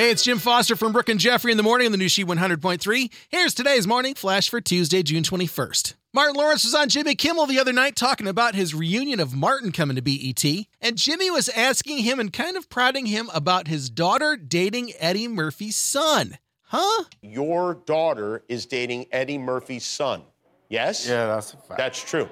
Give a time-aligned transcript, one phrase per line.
[0.00, 2.24] Hey, it's Jim Foster from Brooke and Jeffrey in the morning on the new She
[2.24, 3.12] 100.3.
[3.28, 5.92] Here's today's morning flash for Tuesday, June 21st.
[6.14, 9.72] Martin Lawrence was on Jimmy Kimmel the other night talking about his reunion of Martin
[9.72, 10.42] coming to BET,
[10.80, 15.28] and Jimmy was asking him and kind of prodding him about his daughter dating Eddie
[15.28, 16.38] Murphy's son.
[16.62, 17.04] Huh?
[17.20, 20.22] Your daughter is dating Eddie Murphy's son.
[20.70, 21.06] Yes?
[21.06, 21.76] Yeah, that's a fact.
[21.76, 22.26] That's true.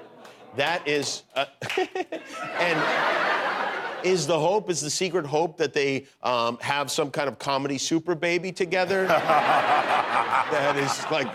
[0.57, 1.45] That is, uh,
[1.77, 2.80] and
[4.05, 7.79] is the hope, is the secret hope that they um, have some kind of comedy
[7.79, 9.07] super baby together?
[9.07, 11.29] that is like,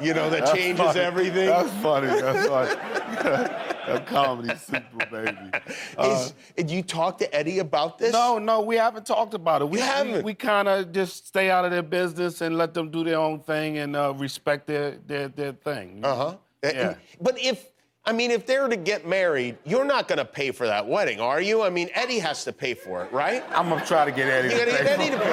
[0.00, 1.00] you know, that That's changes funny.
[1.00, 1.46] everything.
[1.46, 2.06] That's funny.
[2.08, 3.72] That's funny.
[3.86, 5.50] a comedy super baby.
[5.96, 8.12] Uh, is, did you talk to Eddie about this?
[8.12, 9.68] no, no, we haven't talked about it.
[9.68, 10.16] We You haven't?
[10.16, 13.18] We, we kind of just stay out of their business and let them do their
[13.18, 16.00] own thing and uh, respect their their their thing.
[16.04, 16.36] Uh huh.
[16.62, 16.94] Yeah.
[17.20, 17.70] But if,
[18.08, 21.18] I mean, if they're to get married, you're not going to pay for that wedding,
[21.18, 21.62] are you?
[21.62, 23.42] I mean, Eddie has to pay for it, right?
[23.50, 24.54] I'm gonna try to get Eddie.
[24.54, 25.30] You to pay get Eddie to pay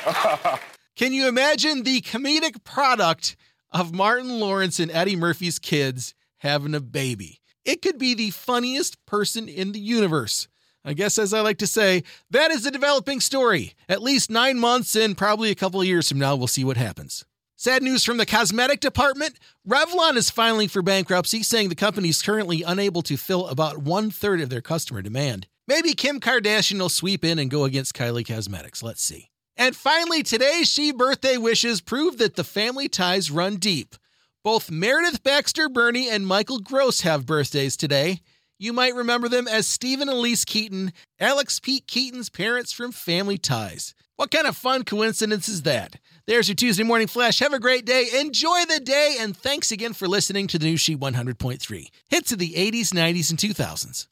[0.00, 0.60] for it.
[0.96, 3.36] Can you imagine the comedic product
[3.70, 7.40] of Martin Lawrence and Eddie Murphy's kids having a baby?
[7.64, 10.48] It could be the funniest person in the universe.
[10.84, 13.74] I guess, as I like to say, that is a developing story.
[13.88, 16.76] At least nine months and probably a couple of years from now, we'll see what
[16.76, 17.24] happens.
[17.62, 19.38] Sad news from the cosmetic department.
[19.64, 24.10] Revlon is filing for bankruptcy, saying the company is currently unable to fill about one
[24.10, 25.46] third of their customer demand.
[25.68, 28.82] Maybe Kim Kardashian will sweep in and go against Kylie Cosmetics.
[28.82, 29.30] Let's see.
[29.56, 33.94] And finally, today's She birthday wishes prove that the family ties run deep.
[34.42, 38.22] Both Meredith Baxter Birney and Michael Gross have birthdays today.
[38.62, 41.80] You might remember them as Stephen and Elise Keaton, Alex P.
[41.80, 43.92] Keaton's parents from Family Ties.
[44.14, 45.96] What kind of fun coincidence is that?
[46.28, 47.40] There's your Tuesday morning flash.
[47.40, 48.06] Have a great day.
[48.20, 49.16] Enjoy the day.
[49.18, 51.86] And thanks again for listening to the new She 100.3.
[52.08, 54.06] Hits of the 80s, 90s, and 2000s.